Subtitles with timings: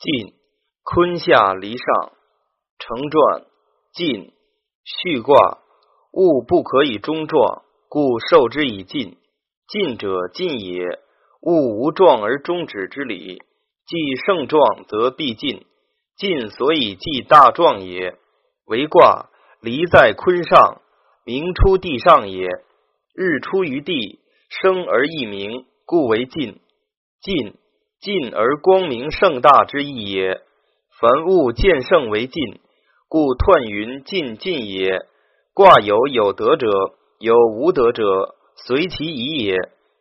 [0.00, 0.32] 晋，
[0.82, 2.12] 坤下离上，
[2.78, 3.44] 成传。
[3.92, 4.32] 晋，
[4.82, 5.58] 序卦。
[6.14, 9.18] 物不可以终状，故受之以晋。
[9.68, 11.00] 晋者，晋也。
[11.42, 13.42] 物无状而终止之理。
[13.86, 15.66] 既盛状，则必尽。
[16.16, 18.16] 晋所以继大状也。
[18.64, 19.28] 为卦，
[19.60, 20.80] 离在坤上，
[21.26, 22.48] 明出地上也。
[23.14, 26.58] 日出于地，生而异明，故为晋。
[27.20, 27.54] 晋。
[28.00, 30.40] 晋而光明盛大之意也。
[30.98, 32.58] 凡物见圣为晋，
[33.08, 35.04] 故彖云晋晋也。
[35.52, 36.66] 卦有有德者，
[37.18, 39.54] 有无德者，随其宜也。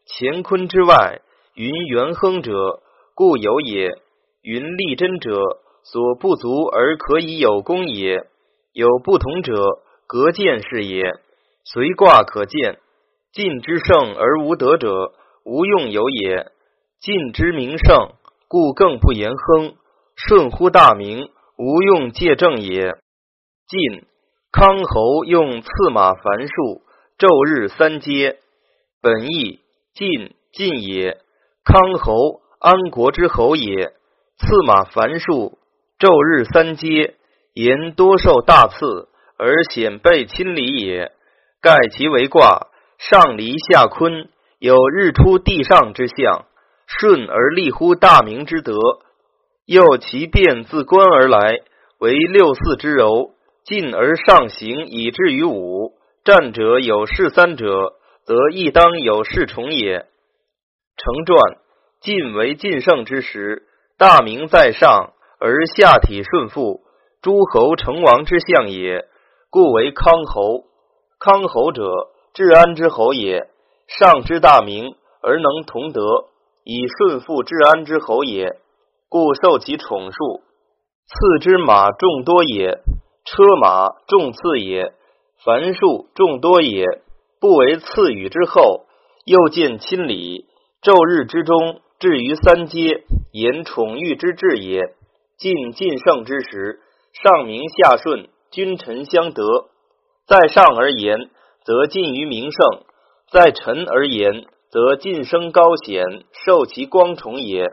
[0.07, 1.19] 乾坤之外，
[1.55, 2.81] 云元亨者，
[3.15, 3.89] 故有也。
[4.43, 5.35] 云利贞者，
[5.83, 8.27] 所不足而可以有功也。
[8.71, 9.53] 有不同者，
[10.07, 11.03] 格见是也。
[11.65, 12.79] 随卦可见，
[13.33, 15.11] 晋之盛而无德者，
[15.43, 16.49] 无用有也。
[17.01, 18.11] 晋之名盛，
[18.49, 19.75] 故更不言亨。
[20.17, 22.97] 顺乎大名，无用借正也。
[23.67, 24.05] 晋
[24.51, 26.81] 康侯用赐马繁数，
[27.17, 28.39] 昼日三阶。
[29.01, 29.61] 本义
[29.93, 31.17] 晋晋也。
[31.63, 33.93] 康侯安国之侯也。
[34.37, 35.57] 赐马繁数，
[35.97, 37.15] 昼日三阶，
[37.53, 41.13] 言多受大赐，而显被亲礼也。
[41.61, 46.45] 盖其为卦，上离下坤，有日出地上之象。
[46.97, 48.73] 顺而立乎大明之德，
[49.65, 51.59] 又其变自观而来，
[51.99, 55.93] 为六四之柔；进而上行，以至于五。
[56.25, 57.93] 战者有事三者，
[58.25, 60.07] 则亦当有事重也。
[60.97, 61.57] 成传：
[62.01, 66.81] 晋为晋盛之时，大明在上，而下体顺父，
[67.21, 69.05] 诸侯成王之相也，
[69.51, 70.65] 故为康侯。
[71.19, 71.83] 康侯者，
[72.33, 73.47] 治安之侯也。
[73.87, 76.01] 上之大明，而能同德。
[76.63, 78.59] 以顺父治安之侯也，
[79.09, 80.41] 故受其宠数。
[81.07, 82.79] 赐之马众多也，
[83.25, 84.93] 车马众次也，
[85.43, 86.85] 凡数众多也，
[87.39, 88.85] 不为赐予之后。
[89.25, 90.47] 又见亲礼，
[90.81, 94.95] 昼日之中，至于三阶，言宠遇之至也。
[95.37, 96.79] 晋晋盛之时，
[97.13, 99.43] 上明下顺，君臣相得。
[100.25, 101.29] 在上而言，
[101.63, 102.81] 则近于名盛；
[103.31, 106.03] 在臣而言，则晋升高显，
[106.45, 107.65] 受其光宠也。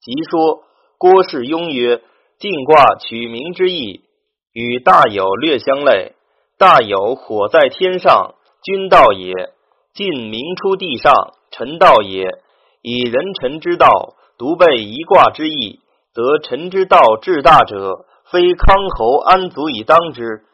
[0.00, 0.64] 即说
[0.96, 2.02] 郭氏庸曰
[2.40, 4.04] ：“晋卦取名之意，
[4.52, 6.12] 与大有略相类。
[6.56, 9.32] 大有火在天上，君道也；
[9.92, 11.12] 晋名出地上，
[11.50, 12.26] 臣道也。
[12.80, 15.80] 以人臣之道，独备一卦之意，
[16.14, 20.44] 则臣之道至大者，非康侯安足以当之？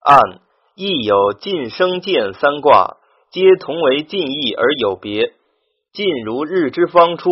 [0.00, 0.40] 按
[0.74, 2.96] 亦有晋升见三卦。”
[3.32, 5.32] 皆同为近义而有别。
[5.94, 7.30] 近如日之方出，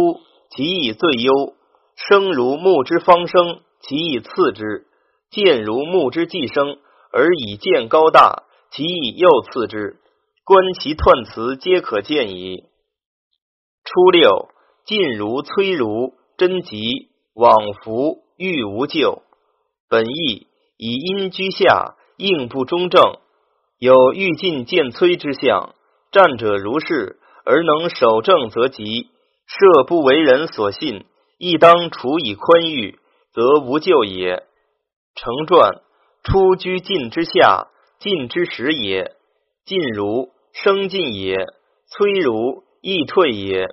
[0.49, 1.53] 其义最优；
[1.94, 4.87] 生如木之方生，其义次之；
[5.31, 6.78] 见如木之既生，
[7.12, 9.99] 而以见高大，其义又次之。
[10.43, 12.65] 观其断辞，皆可见矣。
[13.84, 14.49] 初六，
[14.87, 19.22] 晋如崔如，贞吉，往福，欲无咎。
[19.91, 20.47] 本义
[20.78, 23.19] 以阴居下，应不中正，
[23.78, 25.75] 有欲进见崔之象。
[26.12, 29.10] 战者如是，而能守正则吉；
[29.47, 31.04] 设不为人所信，
[31.38, 32.98] 亦当处以宽裕，
[33.32, 34.43] 则无咎也。
[35.15, 35.82] 成传：
[36.25, 37.69] 出居晋之下，
[38.00, 39.12] 晋之始也。
[39.65, 41.37] 进如生进也，
[41.88, 43.66] 摧如亦退也。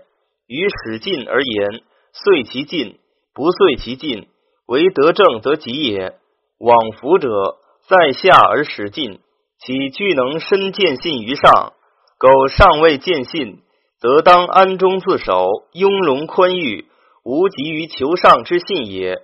[0.46, 1.82] 于始晋而言，
[2.14, 3.00] 遂其进，
[3.34, 4.28] 不遂其进，
[4.68, 6.14] 为得正则吉也。
[6.60, 9.20] 往福者，在下而始晋，
[9.60, 11.74] 岂具能身见信于上？
[12.20, 13.60] 苟尚未见信，
[14.00, 16.88] 则当安中自守，雍容宽裕，
[17.24, 19.22] 无急于求上之信也。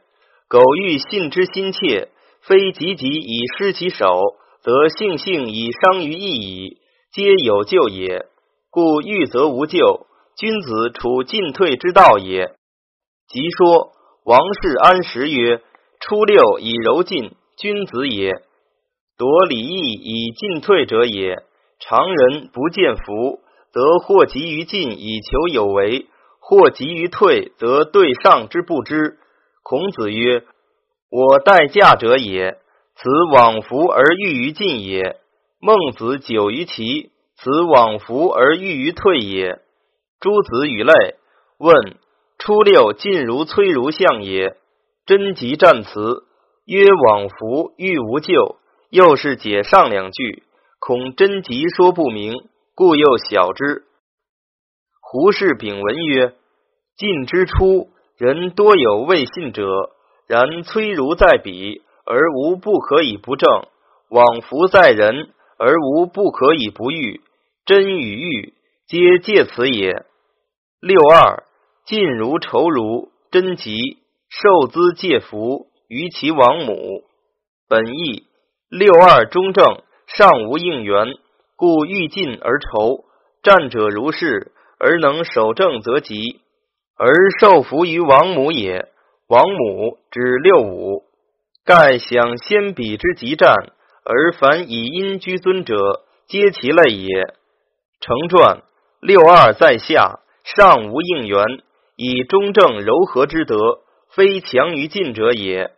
[0.47, 2.09] 苟欲信之心切，
[2.41, 6.77] 非急急以失其手，则性性以伤于义矣，
[7.11, 8.27] 皆有救也。
[8.69, 10.05] 故欲则无救，
[10.37, 12.51] 君子处进退之道也。
[13.27, 13.91] 即说
[14.23, 15.61] 王氏安时曰
[15.99, 18.33] ：“初六以柔进，君子也；
[19.17, 21.41] 夺礼义以进退者也。”
[21.85, 23.41] 常人不见福，
[23.73, 26.07] 则或急于进以求有为，
[26.39, 29.17] 或急于退，则对上之不知。
[29.63, 30.43] 孔子曰
[31.11, 32.57] ：“我待驾者也，
[32.95, 35.17] 此往福而欲于进也。”
[35.59, 39.59] 孟子久于齐，此往福而欲于退也。
[40.21, 40.93] 诸子语类
[41.57, 41.97] 问：
[42.37, 44.55] 初六进如崔如相也。
[45.05, 46.23] 真吉战辞
[46.65, 48.57] 曰：“往福欲无咎。”
[48.89, 50.43] 又是解上两句。
[50.85, 52.33] 恐真吉说不明，
[52.75, 53.85] 故又晓之。
[54.99, 56.33] 胡适丙文曰：
[56.97, 57.87] 晋之初，
[58.17, 59.63] 人多有未信者，
[60.27, 63.47] 然崔如在彼，而无不可以不正；
[64.09, 67.21] 往弗在人，而无不可以不欲。
[67.65, 68.53] 真与欲，
[68.85, 70.05] 皆借此也。
[70.81, 71.45] 六二，
[71.85, 77.05] 尽如仇如，真吉，受资借福于其王母。
[77.69, 78.25] 本义
[78.67, 81.07] 六二中正，上无应元，
[81.55, 83.05] 故欲尽而仇。
[83.41, 86.41] 战者如是，而能守正则吉，
[86.97, 88.87] 而受福于王母也。
[89.27, 91.03] 王母指六五，
[91.65, 93.53] 盖想先彼之极战，
[94.05, 95.75] 而凡以阴居尊者，
[96.27, 97.07] 皆其类也。
[97.99, 98.63] 成传
[98.99, 101.43] 六二在下，上无应元，
[101.95, 103.79] 以中正柔和之德，
[104.09, 105.71] 非强于进者也。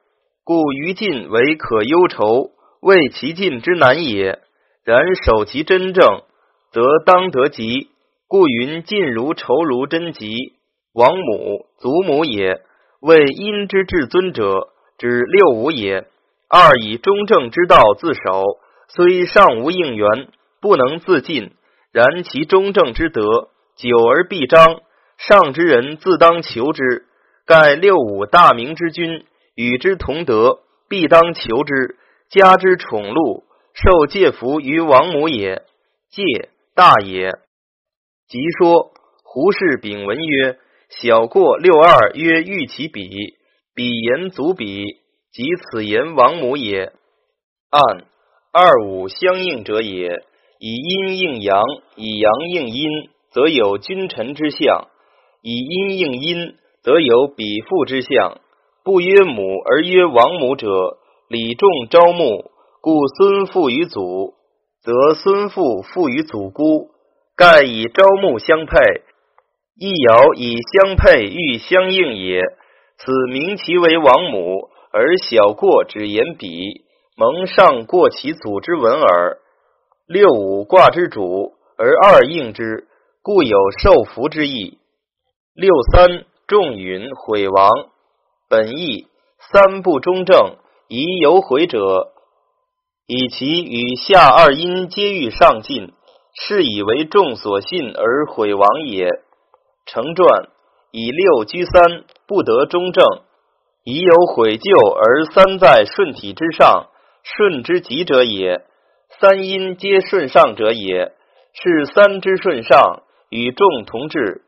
[0.44, 2.51] 故于进为可忧愁，
[2.85, 4.37] 为其进之难也。
[4.83, 6.21] 然守其真正，
[6.71, 7.89] 则当得吉。
[8.27, 10.35] 故云进如仇如真吉。
[10.93, 12.61] 王母祖母也，
[13.01, 14.67] 为阴之至尊者，
[14.99, 16.05] 指六五也。
[16.47, 18.43] 二以中正之道自守，
[18.89, 20.27] 虽尚无应元，
[20.61, 21.53] 不能自尽。
[21.91, 24.81] 然其中正之德久而必彰，
[25.17, 27.05] 上之人自当求之。
[27.47, 31.97] 盖六五大明之君，与之同德，必当求之。
[32.30, 33.44] 加之宠禄，
[33.74, 35.63] 受戒福于王母也。
[36.10, 37.31] 戒大也。
[38.27, 38.92] 即说
[39.24, 40.57] 胡氏丙文曰
[40.89, 43.10] ：“小过六二曰欲其比，
[43.74, 44.83] 比言足比，
[45.31, 46.94] 即此言王母也。
[47.69, 48.06] 按
[48.51, 50.24] 二五相应者也。”
[50.57, 51.62] 以阴应阳，
[51.98, 54.88] 以阳应阴，则有君臣之相；
[55.42, 58.39] 以阴应阴，则有比父之相。
[58.81, 62.51] 不曰母而曰王母者，礼重朝暮，
[62.81, 64.36] 故孙父于祖，
[64.83, 66.92] 则孙父父于祖姑。
[67.36, 68.77] 盖以朝暮相配，
[69.75, 72.44] 亦爻以相配欲相应也。
[72.98, 76.86] 此名其为王母，而小过只言彼，
[77.18, 79.39] 蒙上过其祖之文耳。
[80.06, 82.88] 六五卦之主，而二应之，
[83.24, 84.78] 故有受福之意。
[85.56, 87.71] 六三重允毁亡，
[88.48, 89.07] 本意
[89.51, 92.11] 三不中正，宜有毁者，
[93.07, 95.91] 以其与下二阴皆欲上进，
[96.35, 99.09] 是以为众所信而毁亡也。
[99.87, 100.49] 成传
[100.91, 103.03] 以六居三，不得中正，
[103.83, 106.87] 宜有毁旧而三在顺体之上，
[107.23, 108.63] 顺之极者也。
[109.19, 111.13] 三阴皆顺上者也，
[111.53, 114.43] 是三之顺上，与众同治。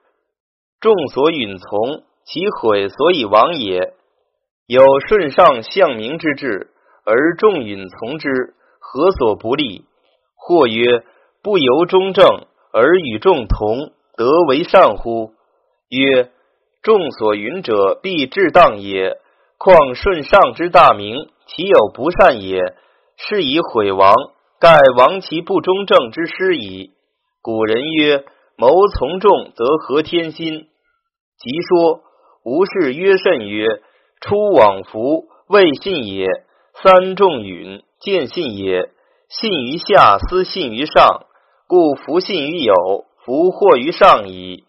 [0.79, 3.96] 众所允从，其毁所以亡也。
[4.67, 6.71] 有顺上向明之志，
[7.05, 9.85] 而众允从之，何所不利？
[10.35, 11.05] 或曰：
[11.41, 12.25] 不由中正，
[12.73, 15.31] 而与众同，得为善乎？
[15.89, 16.31] 曰：
[16.81, 19.17] 众所允者，必至当也。
[19.57, 22.75] 况顺上之大名，其有不善也？
[23.15, 24.13] 是以毁亡。
[24.59, 26.91] 盖亡其不中正之师矣。
[27.41, 28.25] 古人曰
[28.57, 30.67] ：“谋从众，则合天心。”
[31.39, 32.01] 即说
[32.43, 33.65] 吴氏曰甚曰
[34.21, 36.27] ：“出往福，未信也；
[36.73, 38.89] 三众允，见信也。
[39.29, 41.25] 信于下，思信于上，
[41.67, 42.73] 故弗信于有，
[43.23, 44.63] 弗惑于上矣。”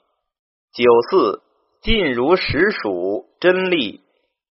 [0.75, 1.43] 九四
[1.81, 4.01] 尽如实属，真利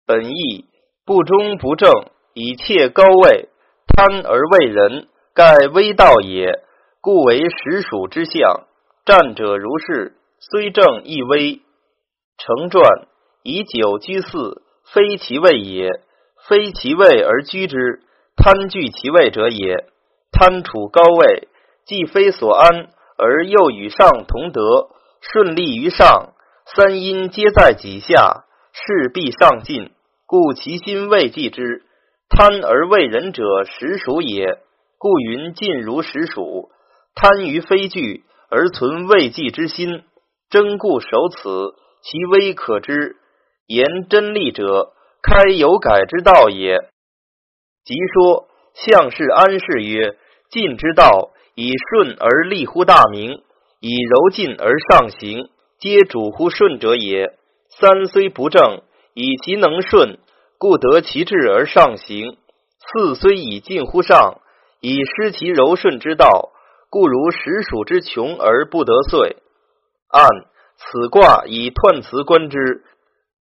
[0.05, 0.65] 本意
[1.05, 1.91] 不忠不正，
[2.33, 3.49] 以窃高位，
[3.87, 5.07] 贪而为人。
[5.33, 6.63] 盖微道也，
[6.99, 8.65] 故为实属之相。
[9.05, 11.61] 战者如是，虽正亦微。
[12.39, 13.07] 成传
[13.43, 14.63] 以九居四，
[14.93, 15.89] 非其位也。
[16.47, 18.01] 非其位而居之，
[18.37, 19.85] 贪据其位者也。
[20.31, 21.47] 贪处高位，
[21.85, 24.89] 既非所安，而又与上同德，
[25.21, 26.33] 顺利于上。
[26.75, 29.91] 三阴皆在己下，势必上进，
[30.25, 31.83] 故其心未济之。
[32.29, 34.59] 贪而为人者，实属也。
[34.97, 36.69] 故云尽如实属，
[37.15, 40.03] 贪于非具而存未济之心，
[40.49, 43.15] 争故守此，其微可知。
[43.67, 46.79] 言真利者，开有改之道也。
[47.85, 50.17] 即说相氏安氏曰：
[50.49, 53.43] 尽之道，以顺而立乎大明，
[53.79, 57.37] 以柔进而上行，皆主乎顺者也。
[57.69, 58.81] 三虽不正，
[59.13, 60.17] 以其能顺，
[60.57, 62.37] 故得其志而上行。
[62.79, 64.41] 四虽以进乎上。
[64.79, 66.51] 以失其柔顺之道，
[66.91, 69.37] 故如实属之穷而不得遂。
[70.07, 70.29] 按
[70.77, 72.83] 此卦以断辞观之，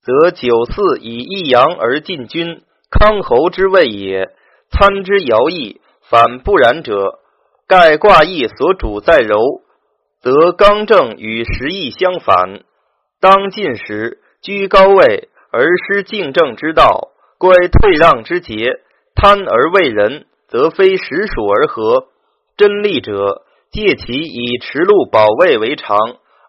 [0.05, 4.29] 则九四以一阳而进军，康侯之位也。
[4.69, 7.19] 参之爻义，反不然者，
[7.67, 9.61] 盖卦义所主在柔，
[10.21, 12.61] 则刚正与实义相反。
[13.19, 17.09] 当进时居高位而失竞正之道，
[17.39, 18.73] 乖退让之节，
[19.15, 22.07] 贪而为人，则非实属而合。
[22.57, 25.97] 真利者，借其以持禄保卫为常，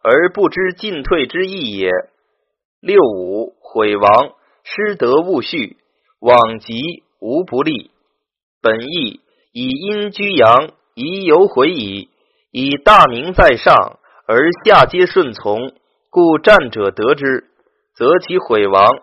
[0.03, 1.91] 而不知进退之意也。
[2.81, 5.77] 六五毁亡，失德勿序，
[6.21, 6.75] 往极
[7.21, 7.91] 无不利。
[8.61, 9.21] 本意
[9.53, 12.11] 以阴居阳，宜有悔矣。
[12.53, 15.73] 以大名在上，而下皆顺从，
[16.11, 17.45] 故战者得之，
[17.95, 19.03] 则其毁亡。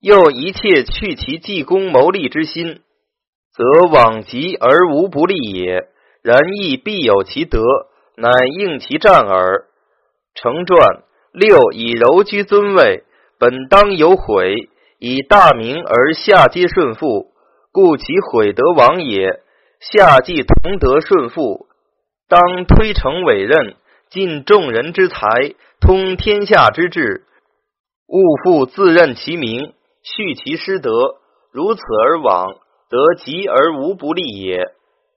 [0.00, 2.80] 又一切去其济公谋利之心，
[3.52, 5.88] 则往极而无不利也。
[6.22, 7.60] 然亦必有其德，
[8.16, 9.66] 乃应其战耳。
[10.34, 11.02] 成传
[11.32, 13.04] 六以柔居尊位，
[13.38, 14.68] 本当有悔，
[14.98, 17.32] 以大明而下皆顺父，
[17.72, 19.40] 故其悔得亡也。
[19.78, 21.68] 下既同德顺父。
[22.28, 23.76] 当推诚委任，
[24.10, 27.24] 尽众人之才，通天下之志，
[28.08, 29.72] 勿复自任其名，
[30.02, 30.90] 续其师德。
[31.52, 32.54] 如此而往，
[32.88, 34.66] 则吉而无不利也。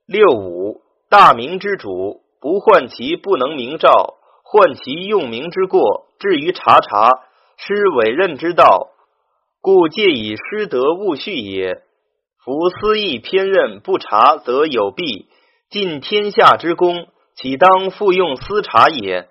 [0.05, 7.09] 六五大明之主，不患其不能明照，患其用名之过，至于察察
[7.57, 8.89] 失委任之道，
[9.61, 11.81] 故借以失德勿续也。
[12.43, 15.27] 夫私意偏任不察，则有弊。
[15.69, 19.29] 尽天下之功，岂当复用私察也？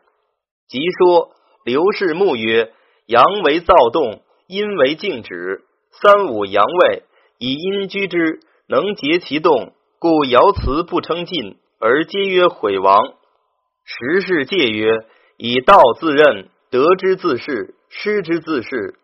[0.66, 1.30] 即说
[1.64, 2.72] 刘氏墓曰：
[3.06, 5.62] 阳为躁动，阴为静止。
[5.92, 7.02] 三五阳位，
[7.38, 13.14] 以阴居之，能节其动，故爻辞不称进，而皆曰毁亡。
[13.84, 15.04] 时事戒曰：
[15.36, 18.94] 以道自任，得之自是，失之自是。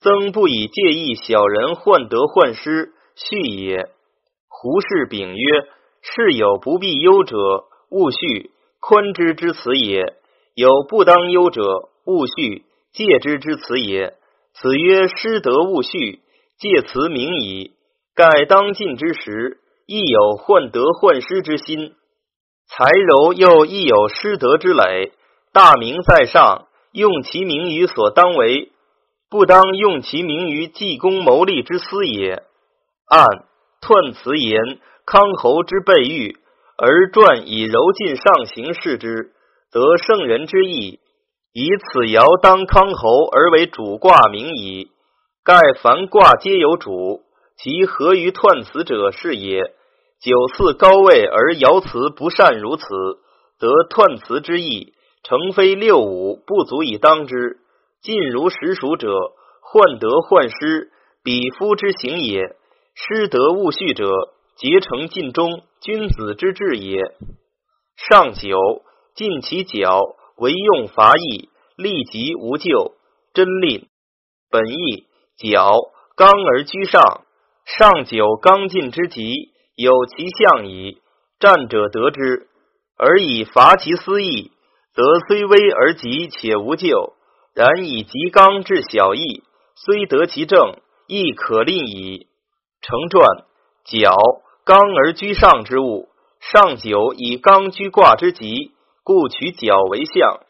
[0.00, 3.88] 曾不以介意小人患得患失，续也。
[4.48, 5.68] 胡适丙曰。
[6.08, 7.36] 事有不必忧者，
[7.90, 10.04] 勿恤，宽之之辞也；
[10.54, 11.62] 有不当忧者，
[12.04, 14.14] 勿恤，戒之之辞也。
[14.54, 16.20] 此曰失德勿恤，
[16.58, 17.72] 戒辞明矣。
[18.14, 21.90] 盖当尽之时，亦有患得患失之心；
[22.68, 25.12] 才柔又亦有失德之累。
[25.52, 28.70] 大名在上，用其名于所当为，
[29.30, 32.42] 不当用其名于济公谋利之私也。
[33.08, 33.26] 按
[33.80, 34.80] 彖辞言。
[35.08, 36.36] 康侯之备御，
[36.76, 39.30] 而传以柔尽上行视之，
[39.70, 40.98] 则圣人之意。
[41.52, 44.90] 以此爻当康侯而为主卦名矣。
[45.44, 47.22] 盖凡卦皆有主，
[47.56, 49.75] 其合于彖辞者是也。
[50.20, 52.84] 九次高位而爻辞不善如此，
[53.58, 57.58] 则彖辞之意，诚非六五不足以当之。
[58.02, 59.08] 尽如实属者，
[59.60, 60.90] 患得患失，
[61.22, 62.56] 比夫之行也。
[62.94, 64.10] 失德勿恤者。
[64.56, 66.96] 结成尽忠，君子之志也。
[68.08, 68.56] 上九，
[69.14, 70.00] 尽其角，
[70.38, 72.94] 为用伐义，利即无咎。
[73.34, 73.86] 真令
[74.50, 75.04] 本义
[75.36, 75.74] 角
[76.16, 77.02] 刚而居上，
[77.66, 80.98] 上九刚进之极，有其象矣。
[81.38, 82.48] 战者得之，
[82.96, 84.50] 而以伐其私义，
[84.94, 87.12] 则虽危而急，且无咎。
[87.54, 92.26] 然以极刚治小义，虽得其正，亦可令矣。
[92.80, 93.44] 成传
[93.84, 94.16] 角。
[94.64, 96.08] 刚而居上之物，
[96.40, 98.72] 上九以刚居卦之吉，
[99.04, 100.40] 故取角为象，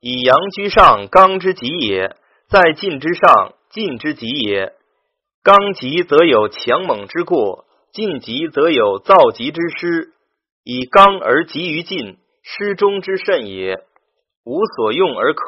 [0.00, 2.14] 以阳居上，刚之吉也。
[2.48, 4.74] 在进之上，进之吉也。
[5.42, 10.12] 刚吉则有强猛之过，进吉则有躁极之失。
[10.64, 13.78] 以刚而急于进，失中之甚也。
[14.44, 15.42] 无所用而可，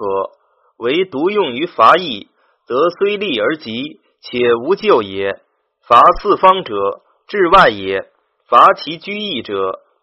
[0.78, 2.28] 唯独用于伐义，
[2.66, 5.40] 则虽利而急，且无救也。
[5.86, 7.02] 伐四方者。
[7.30, 8.08] 治外也，
[8.48, 9.54] 伐其居易者；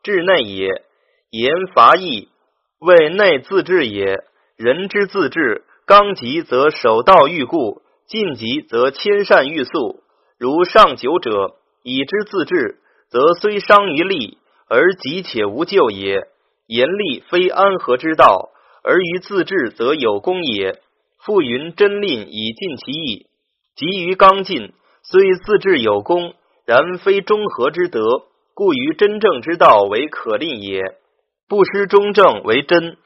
[0.04, 0.68] 治内也，
[1.32, 2.30] 言伐义，
[2.80, 4.24] 为内自治也。
[4.56, 10.04] 人之自治，刚极则守道欲固，进极则迁善欲速。
[10.38, 12.80] 如上九者，以之自治，
[13.12, 16.28] 则虽伤于利，而急且无救也。
[16.66, 18.50] 言利非安和之道，
[18.84, 20.82] 而于自治则有功也。
[21.24, 23.28] 复云真令以尽其意，
[23.76, 24.74] 急于刚进，
[25.04, 26.34] 虽自治有功。
[26.66, 28.02] 然非中和之德，
[28.56, 30.82] 故于真正之道为可令也。
[31.48, 32.98] 不失中正为真。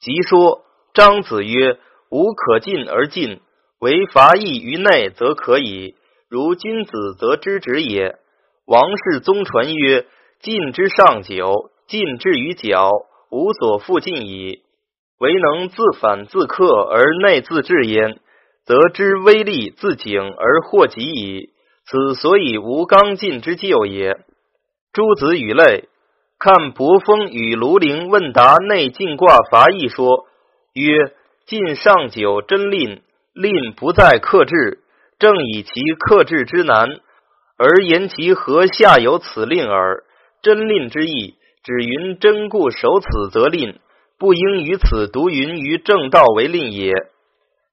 [0.00, 0.62] 即说
[0.94, 1.78] 张子曰
[2.10, 3.42] ：“无可进而进，
[3.80, 5.94] 为伐义于内，则可以。
[6.34, 8.16] 如君子则知止也。”
[8.66, 10.04] 王氏宗传曰
[10.42, 12.90] ：“进之上九，进至于角，
[13.30, 14.62] 无所复进矣。
[15.20, 18.18] 唯能自反自克而内自治焉，
[18.64, 21.50] 则知威力自警而获己矣。”
[21.86, 24.16] 此所以无刚劲之咎也。
[24.94, 25.88] 诸子语类，
[26.38, 30.24] 看伯风与庐陵问答内进卦伐义说
[30.72, 31.12] 曰：
[31.46, 33.02] 晋上九真令，
[33.34, 34.80] 令不在克制，
[35.18, 36.88] 正以其克制之难，
[37.56, 40.04] 而言其何下有此令耳。
[40.42, 43.78] 真令之意，只云真故守此则令，
[44.18, 46.92] 不应于此独云于正道为令也。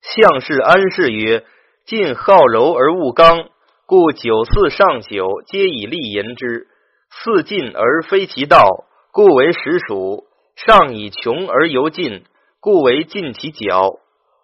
[0.02, 1.44] 相氏安氏曰：
[1.86, 3.50] 晋好柔而恶刚，
[3.86, 6.68] 故九四上九皆以利言之。
[7.10, 10.24] 四进而非其道，故为实属；
[10.56, 12.24] 上以穷而犹进，
[12.62, 14.00] 故为尽其角。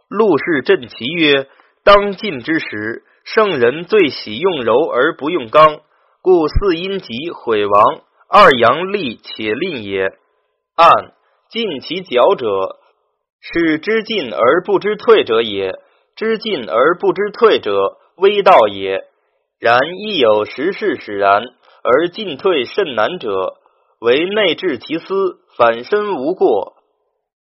[0.09, 1.47] 陆氏振其曰：
[1.87, 5.79] 当进之时，圣人最喜用柔而不用刚，
[6.21, 8.01] 故四阴极毁亡。
[8.29, 10.01] 二阳立且吝也。
[10.75, 10.91] 按
[11.49, 12.75] 尽其角者，
[13.39, 15.75] 是知进而不知退者也；
[16.17, 19.05] 知进而不知退者，危道也。
[19.57, 21.41] 然亦有时事使然，
[21.85, 23.53] 而进退甚难者，
[24.01, 26.73] 为内治其私，反身无过。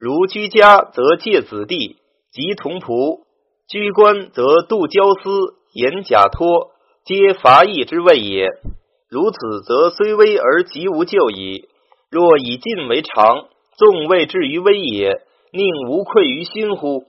[0.01, 1.99] 如居家则戒子弟
[2.33, 3.21] 及同仆，
[3.73, 6.73] 居官则度交私，言假托，
[7.07, 8.50] 皆伐义之谓也。
[9.09, 11.71] 如此，则虽危而极无救矣。
[12.11, 13.47] 若以进为常，
[13.79, 15.23] 纵未至于危也，
[15.55, 17.05] 宁无愧于心乎？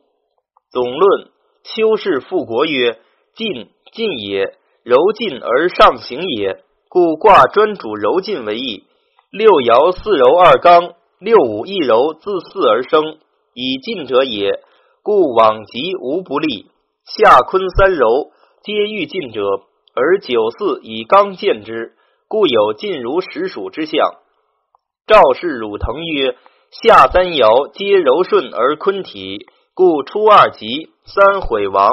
[0.72, 1.32] 总论
[1.66, 2.98] 修士复国曰：
[3.36, 4.56] 进进也，
[4.86, 6.64] 柔进而上行也。
[6.88, 8.86] 故卦专主柔进为义。
[9.32, 13.18] 六爻四柔二刚，六五一柔，自四而生，
[13.54, 14.62] 以进者也。
[15.04, 16.72] 故往极无不利。
[17.06, 18.32] 下坤三柔，
[18.64, 19.42] 皆欲进者。
[19.96, 21.94] 而九四以刚见之，
[22.30, 24.00] 故有尽如实属之象。
[25.06, 26.38] 赵氏汝腾曰：
[26.72, 29.46] 下三爻皆柔顺而坤体，
[29.76, 31.90] 故初二吉，三毁亡。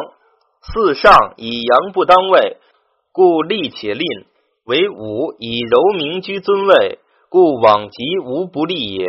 [0.62, 2.58] 四上以阳不当位，
[3.12, 4.06] 故利且吝；
[4.64, 9.06] 为五以柔明居尊位，故往吉无不利也。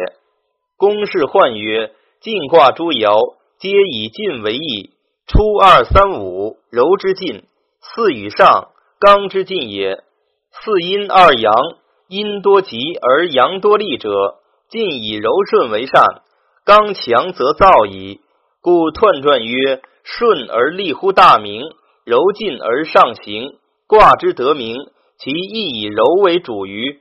[0.76, 4.90] 公氏奂曰：晋卦诸爻皆以进为义，
[5.28, 7.44] 初二三五柔之进，
[7.80, 8.70] 四与上。
[9.00, 10.04] 刚之进也，
[10.50, 11.54] 四阴二阳，
[12.08, 16.24] 阴多吉而阳多利者，进以柔顺为善。
[16.66, 18.22] 刚强则躁矣。
[18.62, 21.62] 故彖传曰：顺而利乎大明，
[22.04, 23.60] 柔进而上行。
[23.86, 24.76] 卦之得名，
[25.20, 27.00] 其亦以柔为主于。